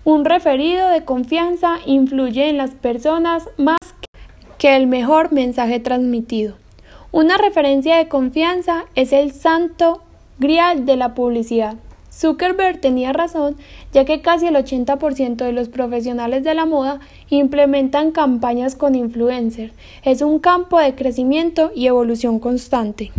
Un 0.05 0.25
referido 0.25 0.89
de 0.89 1.05
confianza 1.05 1.75
influye 1.85 2.49
en 2.49 2.57
las 2.57 2.71
personas 2.71 3.47
más 3.57 3.77
que 4.57 4.75
el 4.75 4.87
mejor 4.87 5.31
mensaje 5.31 5.79
transmitido. 5.79 6.55
Una 7.11 7.37
referencia 7.37 7.95
de 7.97 8.07
confianza 8.07 8.85
es 8.95 9.13
el 9.13 9.33
santo 9.33 10.01
grial 10.39 10.87
de 10.87 10.95
la 10.95 11.13
publicidad. 11.13 11.75
Zuckerberg 12.13 12.81
tenía 12.81 13.13
razón, 13.13 13.55
ya 13.93 14.03
que 14.05 14.21
casi 14.21 14.47
el 14.47 14.55
80% 14.55 15.37
de 15.37 15.51
los 15.53 15.69
profesionales 15.69 16.43
de 16.43 16.53
la 16.53 16.65
moda 16.65 16.99
implementan 17.29 18.11
campañas 18.11 18.75
con 18.75 18.95
influencers. 18.95 19.73
Es 20.03 20.21
un 20.21 20.39
campo 20.39 20.79
de 20.79 20.93
crecimiento 20.93 21.71
y 21.73 21.87
evolución 21.87 22.39
constante. 22.39 23.11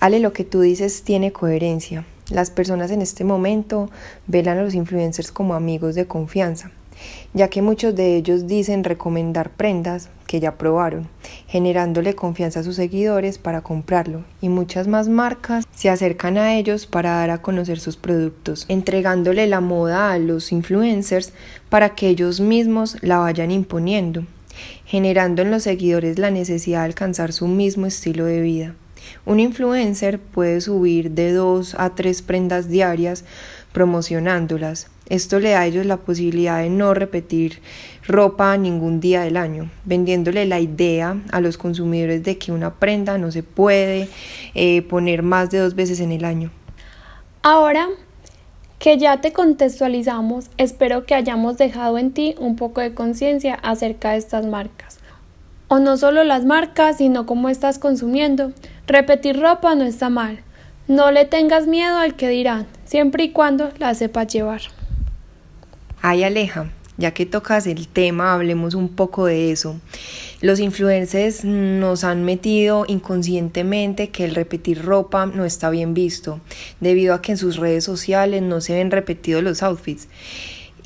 Ale, 0.00 0.20
lo 0.20 0.32
que 0.32 0.44
tú 0.44 0.60
dices 0.60 1.02
tiene 1.02 1.32
coherencia. 1.32 2.04
Las 2.30 2.50
personas 2.50 2.90
en 2.90 3.00
este 3.00 3.22
momento 3.22 3.88
velan 4.26 4.58
a 4.58 4.62
los 4.62 4.74
influencers 4.74 5.30
como 5.30 5.54
amigos 5.54 5.94
de 5.94 6.06
confianza 6.06 6.72
ya 7.34 7.48
que 7.48 7.62
muchos 7.62 7.94
de 7.94 8.16
ellos 8.16 8.46
dicen 8.46 8.84
recomendar 8.84 9.50
prendas 9.50 10.08
que 10.26 10.40
ya 10.40 10.56
probaron, 10.56 11.08
generándole 11.46 12.14
confianza 12.14 12.60
a 12.60 12.62
sus 12.62 12.76
seguidores 12.76 13.38
para 13.38 13.60
comprarlo 13.60 14.24
y 14.40 14.48
muchas 14.48 14.88
más 14.88 15.08
marcas 15.08 15.65
se 15.76 15.90
acercan 15.90 16.38
a 16.38 16.56
ellos 16.56 16.86
para 16.86 17.10
dar 17.10 17.28
a 17.28 17.42
conocer 17.42 17.78
sus 17.78 17.98
productos, 17.98 18.64
entregándole 18.68 19.46
la 19.46 19.60
moda 19.60 20.10
a 20.10 20.18
los 20.18 20.50
influencers 20.50 21.34
para 21.68 21.94
que 21.94 22.08
ellos 22.08 22.40
mismos 22.40 22.96
la 23.02 23.18
vayan 23.18 23.50
imponiendo, 23.50 24.24
generando 24.86 25.42
en 25.42 25.50
los 25.50 25.64
seguidores 25.64 26.18
la 26.18 26.30
necesidad 26.30 26.80
de 26.80 26.86
alcanzar 26.86 27.34
su 27.34 27.46
mismo 27.46 27.84
estilo 27.84 28.24
de 28.24 28.40
vida. 28.40 28.74
Un 29.26 29.38
influencer 29.38 30.18
puede 30.18 30.62
subir 30.62 31.10
de 31.10 31.32
dos 31.32 31.76
a 31.78 31.94
tres 31.94 32.22
prendas 32.22 32.68
diarias 32.68 33.24
promocionándolas, 33.76 34.86
esto 35.10 35.38
le 35.38 35.50
da 35.50 35.60
a 35.60 35.66
ellos 35.66 35.84
la 35.84 35.98
posibilidad 35.98 36.62
de 36.62 36.70
no 36.70 36.94
repetir 36.94 37.60
ropa 38.06 38.56
ningún 38.56 39.00
día 39.00 39.20
del 39.20 39.36
año, 39.36 39.68
vendiéndole 39.84 40.46
la 40.46 40.60
idea 40.60 41.20
a 41.30 41.42
los 41.42 41.58
consumidores 41.58 42.22
de 42.22 42.38
que 42.38 42.52
una 42.52 42.72
prenda 42.72 43.18
no 43.18 43.30
se 43.30 43.42
puede 43.42 44.08
eh, 44.54 44.80
poner 44.80 45.22
más 45.22 45.50
de 45.50 45.58
dos 45.58 45.74
veces 45.74 46.00
en 46.00 46.12
el 46.12 46.24
año. 46.24 46.50
Ahora 47.42 47.86
que 48.78 48.96
ya 48.96 49.20
te 49.20 49.34
contextualizamos, 49.34 50.48
espero 50.56 51.04
que 51.04 51.14
hayamos 51.14 51.58
dejado 51.58 51.98
en 51.98 52.12
ti 52.12 52.34
un 52.38 52.56
poco 52.56 52.80
de 52.80 52.94
conciencia 52.94 53.56
acerca 53.56 54.12
de 54.12 54.16
estas 54.16 54.46
marcas. 54.46 55.00
O 55.68 55.80
no 55.80 55.98
solo 55.98 56.24
las 56.24 56.46
marcas, 56.46 56.96
sino 56.96 57.26
cómo 57.26 57.50
estás 57.50 57.78
consumiendo. 57.78 58.52
Repetir 58.86 59.38
ropa 59.38 59.74
no 59.74 59.84
está 59.84 60.08
mal. 60.08 60.45
No 60.88 61.10
le 61.10 61.24
tengas 61.24 61.66
miedo 61.66 61.98
al 61.98 62.14
que 62.14 62.28
dirán, 62.28 62.66
siempre 62.84 63.24
y 63.24 63.32
cuando 63.32 63.72
la 63.78 63.92
sepas 63.94 64.28
llevar. 64.28 64.60
Ay 66.00 66.22
Aleja, 66.22 66.70
ya 66.96 67.12
que 67.12 67.26
tocas 67.26 67.66
el 67.66 67.88
tema, 67.88 68.32
hablemos 68.32 68.74
un 68.74 68.88
poco 68.88 69.26
de 69.26 69.50
eso. 69.50 69.80
Los 70.40 70.60
influencers 70.60 71.44
nos 71.44 72.04
han 72.04 72.24
metido 72.24 72.84
inconscientemente 72.86 74.10
que 74.10 74.24
el 74.24 74.36
repetir 74.36 74.84
ropa 74.84 75.26
no 75.26 75.44
está 75.44 75.70
bien 75.70 75.92
visto, 75.92 76.40
debido 76.78 77.14
a 77.14 77.22
que 77.22 77.32
en 77.32 77.38
sus 77.38 77.56
redes 77.56 77.82
sociales 77.82 78.42
no 78.42 78.60
se 78.60 78.74
ven 78.74 78.92
repetidos 78.92 79.42
los 79.42 79.64
outfits. 79.64 80.06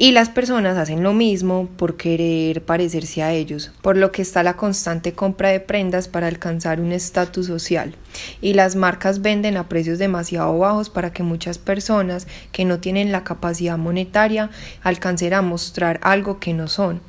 Y 0.00 0.12
las 0.12 0.30
personas 0.30 0.78
hacen 0.78 1.02
lo 1.02 1.12
mismo 1.12 1.68
por 1.76 1.98
querer 1.98 2.64
parecerse 2.64 3.22
a 3.22 3.34
ellos, 3.34 3.70
por 3.82 3.98
lo 3.98 4.12
que 4.12 4.22
está 4.22 4.42
la 4.42 4.56
constante 4.56 5.12
compra 5.12 5.50
de 5.50 5.60
prendas 5.60 6.08
para 6.08 6.26
alcanzar 6.26 6.80
un 6.80 6.90
estatus 6.92 7.48
social. 7.48 7.94
Y 8.40 8.54
las 8.54 8.76
marcas 8.76 9.20
venden 9.20 9.58
a 9.58 9.68
precios 9.68 9.98
demasiado 9.98 10.56
bajos 10.58 10.88
para 10.88 11.12
que 11.12 11.22
muchas 11.22 11.58
personas 11.58 12.26
que 12.50 12.64
no 12.64 12.80
tienen 12.80 13.12
la 13.12 13.24
capacidad 13.24 13.76
monetaria 13.76 14.48
alcancen 14.82 15.34
a 15.34 15.42
mostrar 15.42 16.00
algo 16.02 16.40
que 16.40 16.54
no 16.54 16.66
son. 16.66 17.02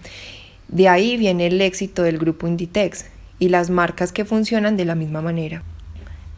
De 0.67 0.89
ahí 0.89 1.15
viene 1.15 1.47
el 1.47 1.61
éxito 1.61 2.03
del 2.03 2.17
grupo 2.17 2.45
Inditex 2.45 3.05
y 3.39 3.47
las 3.47 3.69
marcas 3.69 4.11
que 4.11 4.25
funcionan 4.25 4.75
de 4.75 4.83
la 4.83 4.95
misma 4.95 5.21
manera. 5.21 5.63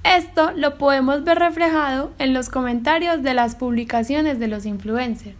Esto 0.04 0.52
lo 0.52 0.78
podemos 0.78 1.24
ver 1.24 1.40
reflejado 1.40 2.12
en 2.20 2.36
los 2.36 2.50
comentarios 2.50 3.24
de 3.24 3.34
las 3.34 3.56
publicaciones 3.56 4.38
de 4.38 4.50
los 4.50 4.68
influencers 4.68 5.34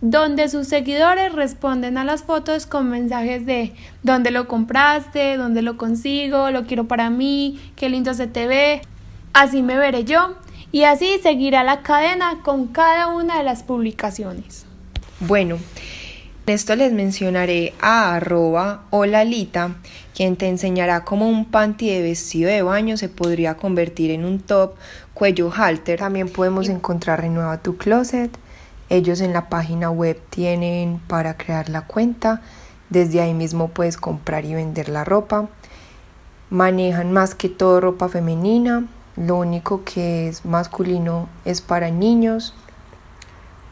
donde 0.00 0.48
sus 0.48 0.66
seguidores 0.66 1.32
responden 1.32 1.98
a 1.98 2.04
las 2.04 2.22
fotos 2.22 2.66
con 2.66 2.88
mensajes 2.88 3.44
de 3.44 3.74
dónde 4.02 4.30
lo 4.30 4.48
compraste, 4.48 5.36
dónde 5.36 5.62
lo 5.62 5.76
consigo, 5.76 6.50
lo 6.50 6.64
quiero 6.64 6.88
para 6.88 7.10
mí, 7.10 7.60
qué 7.76 7.88
lindo 7.90 8.14
se 8.14 8.26
te 8.26 8.46
ve, 8.46 8.80
así 9.32 9.62
me 9.62 9.76
veré 9.76 10.04
yo 10.04 10.36
y 10.72 10.84
así 10.84 11.18
seguirá 11.22 11.64
la 11.64 11.82
cadena 11.82 12.38
con 12.42 12.68
cada 12.68 13.08
una 13.08 13.38
de 13.38 13.44
las 13.44 13.62
publicaciones. 13.62 14.64
Bueno, 15.20 15.58
esto 16.46 16.74
les 16.76 16.92
mencionaré 16.92 17.74
a 17.80 18.14
arroba 18.14 18.84
o 18.90 19.04
Lalita, 19.04 19.76
quien 20.16 20.36
te 20.36 20.48
enseñará 20.48 21.04
cómo 21.04 21.28
un 21.28 21.44
panty 21.44 21.90
de 21.90 22.02
vestido 22.02 22.48
de 22.48 22.62
baño 22.62 22.96
se 22.96 23.08
podría 23.08 23.56
convertir 23.56 24.10
en 24.10 24.24
un 24.24 24.40
top 24.40 24.74
cuello 25.12 25.52
halter. 25.54 25.98
También 25.98 26.28
podemos 26.28 26.68
encontrar 26.68 27.20
Renueva 27.20 27.62
tu 27.62 27.76
Closet 27.76 28.30
ellos 28.90 29.20
en 29.20 29.32
la 29.32 29.48
página 29.48 29.88
web 29.90 30.20
tienen 30.30 31.00
para 31.06 31.36
crear 31.36 31.68
la 31.68 31.82
cuenta. 31.86 32.42
Desde 32.90 33.20
ahí 33.20 33.32
mismo 33.32 33.68
puedes 33.68 33.96
comprar 33.96 34.44
y 34.44 34.54
vender 34.54 34.88
la 34.88 35.04
ropa. 35.04 35.48
Manejan 36.50 37.12
más 37.12 37.36
que 37.36 37.48
todo 37.48 37.80
ropa 37.80 38.08
femenina. 38.08 38.86
Lo 39.16 39.36
único 39.36 39.84
que 39.84 40.28
es 40.28 40.44
masculino 40.44 41.28
es 41.44 41.60
para 41.60 41.90
niños. 41.90 42.52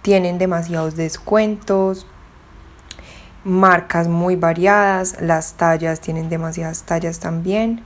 Tienen 0.03 0.39
demasiados 0.39 0.95
descuentos. 0.95 2.07
Marcas 3.43 4.07
muy 4.07 4.37
variadas. 4.37 5.21
Las 5.21 5.55
tallas 5.55 6.01
tienen 6.01 6.29
demasiadas 6.29 6.85
tallas 6.85 7.19
también. 7.19 7.83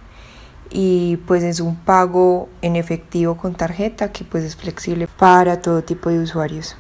Y 0.69 1.17
pues 1.27 1.43
es 1.43 1.61
un 1.61 1.77
pago 1.77 2.51
en 2.61 2.77
efectivo 2.77 3.39
con 3.39 3.55
tarjeta 3.55 4.13
que 4.13 4.25
pues 4.25 4.45
es 4.45 4.55
flexible 4.55 5.09
para 5.09 5.63
todo 5.63 5.83
tipo 5.83 6.11
de 6.11 6.19
usuarios. 6.19 6.77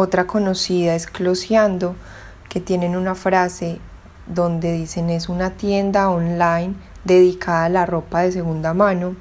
Otra 0.00 0.28
conocida 0.28 0.94
es 0.94 1.08
Closeando, 1.08 1.96
que 2.48 2.60
tienen 2.60 2.96
una 2.96 3.16
frase 3.16 3.80
donde 4.28 4.70
dicen 4.70 5.10
es 5.10 5.28
una 5.28 5.50
tienda 5.50 6.08
online 6.08 6.74
dedicada 7.02 7.64
a 7.64 7.68
la 7.68 7.84
ropa 7.84 8.20
de 8.20 8.30
segunda 8.30 8.74
mano. 8.74 9.16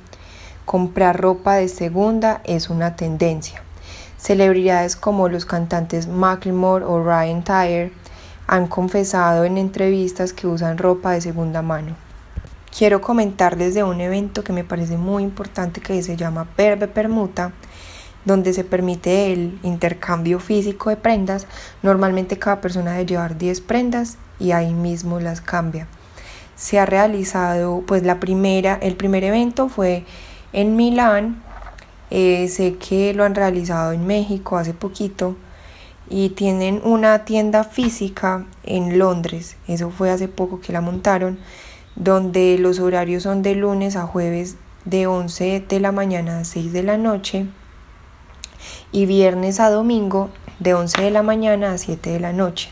Comprar 0.65 1.19
ropa 1.19 1.55
de 1.55 1.67
segunda 1.67 2.41
es 2.43 2.69
una 2.69 2.95
tendencia. 2.95 3.63
Celebridades 4.19 4.95
como 4.95 5.29
los 5.29 5.45
cantantes 5.45 6.07
Macklemore 6.07 6.85
o 6.85 7.03
Ryan 7.03 7.43
Tyre 7.43 7.91
han 8.45 8.67
confesado 8.67 9.45
en 9.45 9.57
entrevistas 9.57 10.31
que 10.31 10.45
usan 10.45 10.77
ropa 10.77 11.13
de 11.13 11.21
segunda 11.21 11.63
mano. 11.63 11.95
Quiero 12.77 13.01
comentarles 13.01 13.73
de 13.73 13.83
un 13.83 13.99
evento 13.99 14.43
que 14.43 14.53
me 14.53 14.63
parece 14.63 14.95
muy 14.97 15.23
importante 15.23 15.81
que 15.81 16.03
se 16.03 16.15
llama 16.15 16.47
Verbe 16.55 16.87
Permuta, 16.87 17.51
donde 18.27 18.51
se 18.51 18.65
permite 18.65 19.31
el 19.31 19.57
intercambio 19.63 20.39
físico 20.39 20.89
de 20.89 20.97
prendas. 20.97 21.47
Normalmente 21.81 22.37
cada 22.37 22.59
persona 22.59 22.91
debe 22.91 23.05
llevar 23.05 23.37
10 23.37 23.61
prendas 23.61 24.17
y 24.37 24.51
ahí 24.51 24.73
mismo 24.73 25.21
las 25.21 25.39
cambia. 25.39 25.87
Se 26.55 26.77
ha 26.77 26.85
realizado, 26.85 27.83
pues 27.87 28.03
la 28.03 28.19
primera, 28.19 28.77
el 28.81 28.95
primer 28.95 29.23
evento 29.23 29.69
fue 29.69 30.03
en 30.51 30.75
Milán, 30.75 31.41
eh, 32.11 32.49
sé 32.49 32.75
que 32.75 33.13
lo 33.13 33.23
han 33.23 33.33
realizado 33.33 33.93
en 33.93 34.05
México 34.05 34.57
hace 34.57 34.73
poquito 34.73 35.37
y 36.09 36.29
tienen 36.29 36.81
una 36.83 37.23
tienda 37.25 37.63
física 37.63 38.45
en 38.63 38.99
Londres, 38.99 39.55
eso 39.67 39.89
fue 39.89 40.09
hace 40.09 40.27
poco 40.27 40.59
que 40.59 40.73
la 40.73 40.81
montaron, 40.81 41.37
donde 41.95 42.57
los 42.59 42.79
horarios 42.79 43.23
son 43.23 43.41
de 43.41 43.55
lunes 43.55 43.95
a 43.95 44.07
jueves 44.07 44.55
de 44.85 45.07
11 45.07 45.65
de 45.67 45.79
la 45.79 45.91
mañana 45.91 46.39
a 46.39 46.45
6 46.45 46.73
de 46.73 46.83
la 46.83 46.97
noche 46.97 47.45
y 48.91 49.05
viernes 49.05 49.59
a 49.59 49.69
domingo 49.69 50.29
de 50.59 50.73
11 50.73 51.01
de 51.01 51.11
la 51.11 51.23
mañana 51.23 51.71
a 51.71 51.77
7 51.77 52.09
de 52.09 52.19
la 52.19 52.33
noche. 52.33 52.69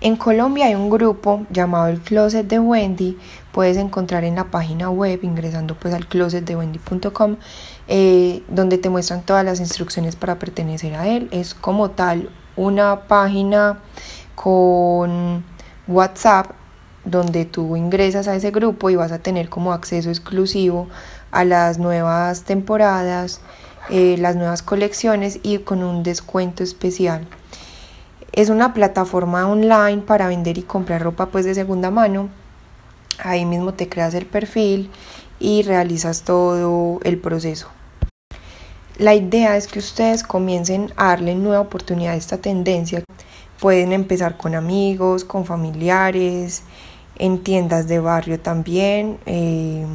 En 0.00 0.16
Colombia 0.16 0.66
hay 0.66 0.74
un 0.74 0.88
grupo 0.88 1.44
llamado 1.50 1.88
el 1.88 2.00
Closet 2.00 2.46
de 2.46 2.58
Wendy, 2.58 3.18
puedes 3.52 3.76
encontrar 3.76 4.24
en 4.24 4.36
la 4.36 4.44
página 4.44 4.88
web 4.88 5.20
ingresando 5.22 5.74
pues 5.74 5.92
al 5.92 6.06
closetdewendy.com 6.06 7.36
eh, 7.88 8.42
donde 8.48 8.78
te 8.78 8.88
muestran 8.88 9.22
todas 9.22 9.44
las 9.44 9.60
instrucciones 9.60 10.16
para 10.16 10.38
pertenecer 10.38 10.94
a 10.94 11.06
él. 11.06 11.28
Es 11.32 11.54
como 11.54 11.90
tal 11.90 12.30
una 12.56 13.08
página 13.08 13.80
con 14.34 15.44
WhatsApp 15.86 16.52
donde 17.04 17.44
tú 17.44 17.76
ingresas 17.76 18.28
a 18.28 18.36
ese 18.36 18.50
grupo 18.50 18.90
y 18.90 18.96
vas 18.96 19.12
a 19.12 19.18
tener 19.18 19.48
como 19.48 19.72
acceso 19.72 20.08
exclusivo 20.08 20.88
a 21.30 21.44
las 21.44 21.78
nuevas 21.78 22.44
temporadas, 22.44 23.40
eh, 23.90 24.16
las 24.18 24.36
nuevas 24.36 24.62
colecciones 24.62 25.40
y 25.42 25.58
con 25.58 25.82
un 25.82 26.02
descuento 26.02 26.62
especial. 26.62 27.26
Es 28.32 28.48
una 28.48 28.72
plataforma 28.72 29.48
online 29.48 30.02
para 30.02 30.28
vender 30.28 30.58
y 30.58 30.62
comprar 30.62 31.02
ropa 31.02 31.26
pues 31.26 31.44
de 31.44 31.54
segunda 31.54 31.90
mano. 31.90 32.28
Ahí 33.18 33.44
mismo 33.44 33.74
te 33.74 33.88
creas 33.88 34.14
el 34.14 34.26
perfil 34.26 34.90
y 35.40 35.62
realizas 35.62 36.22
todo 36.22 37.00
el 37.02 37.18
proceso. 37.18 37.68
La 38.98 39.14
idea 39.14 39.56
es 39.56 39.66
que 39.66 39.78
ustedes 39.78 40.22
comiencen 40.22 40.92
a 40.96 41.08
darle 41.08 41.34
nueva 41.34 41.60
oportunidad 41.60 42.12
a 42.12 42.16
esta 42.16 42.38
tendencia. 42.38 43.02
Pueden 43.58 43.92
empezar 43.92 44.36
con 44.36 44.54
amigos, 44.54 45.24
con 45.24 45.44
familiares, 45.44 46.62
en 47.16 47.42
tiendas 47.42 47.88
de 47.88 47.98
barrio 47.98 48.38
también. 48.38 49.18
Eh, 49.26 49.86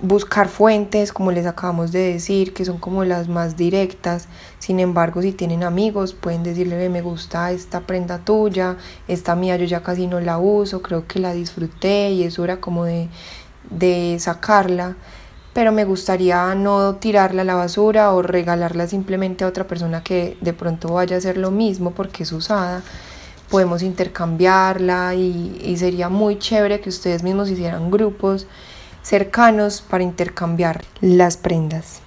buscar 0.00 0.48
fuentes, 0.48 1.12
como 1.12 1.32
les 1.32 1.46
acabamos 1.46 1.90
de 1.90 2.12
decir, 2.12 2.54
que 2.54 2.64
son 2.64 2.78
como 2.78 3.04
las 3.04 3.28
más 3.28 3.56
directas. 3.56 4.28
Sin 4.58 4.78
embargo, 4.78 5.20
si 5.20 5.32
tienen 5.32 5.64
amigos, 5.64 6.14
pueden 6.14 6.42
decirle, 6.42 6.88
me 6.88 7.02
gusta 7.02 7.50
esta 7.50 7.80
prenda 7.80 8.18
tuya, 8.18 8.76
esta 9.08 9.34
mía 9.34 9.56
yo 9.56 9.64
ya 9.64 9.82
casi 9.82 10.06
no 10.06 10.20
la 10.20 10.38
uso, 10.38 10.80
creo 10.80 11.06
que 11.06 11.18
la 11.18 11.32
disfruté 11.32 12.10
y 12.10 12.22
es 12.22 12.38
hora 12.38 12.60
como 12.60 12.84
de, 12.84 13.08
de 13.70 14.16
sacarla. 14.20 14.96
Pero 15.52 15.72
me 15.72 15.84
gustaría 15.84 16.54
no 16.54 16.96
tirarla 16.96 17.42
a 17.42 17.44
la 17.44 17.54
basura 17.54 18.12
o 18.12 18.22
regalarla 18.22 18.86
simplemente 18.86 19.44
a 19.44 19.48
otra 19.48 19.66
persona 19.66 20.02
que 20.04 20.36
de 20.40 20.52
pronto 20.52 20.92
vaya 20.94 21.16
a 21.16 21.18
hacer 21.18 21.38
lo 21.38 21.50
mismo 21.50 21.92
porque 21.92 22.22
es 22.22 22.32
usada 22.32 22.82
podemos 23.48 23.82
intercambiarla 23.82 25.14
y, 25.14 25.60
y, 25.62 25.76
sería 25.76 26.08
muy 26.08 26.36
chévere 26.36 26.80
que 26.80 26.88
ustedes 26.88 27.22
mismos 27.22 27.48
hicieran 27.48 27.92
grupos 27.92 28.48
cercanos 29.06 29.82
para 29.82 30.02
intercambiar 30.02 30.82
las 31.00 31.36
prendas. 31.36 32.00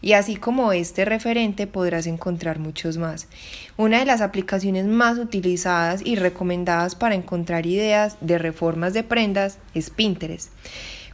Y 0.00 0.14
así 0.14 0.36
como 0.36 0.72
este 0.72 1.04
referente 1.04 1.66
podrás 1.66 2.06
encontrar 2.06 2.58
muchos 2.58 2.96
más. 2.96 3.28
Una 3.76 3.98
de 3.98 4.06
las 4.06 4.22
aplicaciones 4.22 4.86
más 4.86 5.18
utilizadas 5.18 6.00
y 6.02 6.16
recomendadas 6.16 6.94
para 6.94 7.16
encontrar 7.16 7.66
ideas 7.66 8.16
de 8.22 8.38
reformas 8.38 8.94
de 8.94 9.02
prendas 9.02 9.58
es 9.74 9.90
Pinterest. 9.90 10.50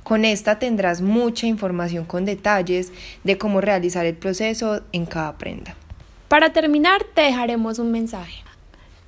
Con 0.04 0.24
esta 0.24 0.60
tendrás 0.60 1.00
mucha 1.00 1.48
información 1.48 2.04
con 2.04 2.24
detalles 2.24 2.92
de 3.24 3.38
cómo 3.38 3.60
realizar 3.60 4.06
el 4.06 4.14
proceso 4.14 4.82
en 4.92 5.04
cada 5.04 5.36
prenda. 5.36 5.74
Para 6.28 6.52
terminar, 6.52 7.02
te 7.12 7.22
dejaremos 7.22 7.80
un 7.80 7.90
mensaje. 7.90 8.44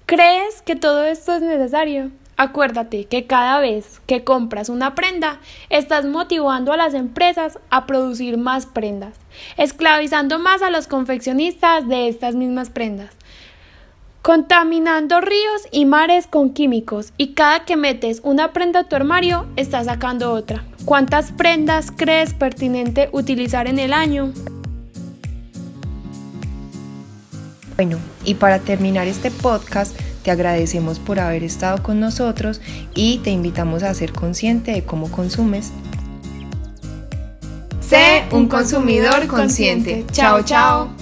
¿Crees 0.07 0.61
que 0.63 0.75
todo 0.75 1.05
esto 1.05 1.37
es 1.37 1.43
necesario? 1.43 2.11
Acuérdate 2.37 3.05
que 3.05 3.27
cada 3.27 3.61
vez 3.61 4.01
que 4.07 4.25
compras 4.25 4.69
una 4.69 4.95
prenda, 4.95 5.39
estás 5.69 6.07
motivando 6.07 6.73
a 6.73 6.77
las 6.77 6.95
empresas 6.95 7.59
a 7.71 7.87
producir 7.87 8.39
más 8.39 8.67
prendas, 8.67 9.15
esclavizando 9.57 10.39
más 10.39 10.63
a 10.63 10.71
los 10.71 10.87
confeccionistas 10.87 11.87
de 11.89 12.09
estas 12.09 12.35
mismas 12.35 12.71
prendas, 12.71 13.11
contaminando 14.23 15.21
ríos 15.21 15.69
y 15.71 15.85
mares 15.85 16.27
con 16.27 16.55
químicos 16.55 17.13
y 17.19 17.35
cada 17.35 17.65
que 17.65 17.77
metes 17.77 18.21
una 18.25 18.53
prenda 18.53 18.81
a 18.81 18.85
tu 18.85 18.97
armario, 18.97 19.47
estás 19.57 19.87
sacando 19.87 20.33
otra. 20.33 20.65
¿Cuántas 20.85 21.33
prendas 21.33 21.93
crees 21.95 22.33
pertinente 22.33 23.11
utilizar 23.13 23.67
en 23.67 23.79
el 23.79 23.93
año? 23.93 24.33
Bueno, 27.77 27.99
y 28.25 28.35
para 28.35 28.59
terminar 28.59 29.07
este 29.07 29.31
podcast, 29.31 29.97
te 30.23 30.31
agradecemos 30.31 30.99
por 30.99 31.21
haber 31.21 31.45
estado 31.45 31.83
con 31.83 32.01
nosotros 32.01 32.61
y 32.95 33.19
te 33.19 33.31
invitamos 33.31 33.83
a 33.83 33.95
ser 33.95 34.13
consciente 34.13 34.73
de 34.73 34.85
cómo 34.85 35.11
consumes. 35.11 35.73
Sé 37.81 38.25
un 38.31 38.49
consumidor 38.49 39.27
consciente. 39.27 40.05
Chao, 40.13 40.43
chao. 40.43 41.02